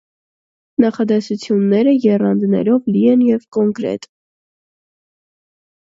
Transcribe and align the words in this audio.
Նախադասությունները 0.85 1.93
եռանդով 2.07 2.89
լի 2.95 3.05
են 3.13 3.23
ու 3.37 3.39
կոնկրետ։ 3.59 4.11